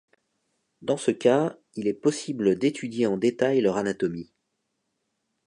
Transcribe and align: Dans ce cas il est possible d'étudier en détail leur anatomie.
Dans 0.81 0.97
ce 0.97 1.11
cas 1.11 1.59
il 1.75 1.87
est 1.87 1.93
possible 1.93 2.57
d'étudier 2.57 3.05
en 3.05 3.17
détail 3.17 3.61
leur 3.61 3.77
anatomie. 3.77 4.31